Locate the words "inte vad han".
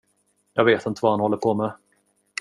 0.85-1.19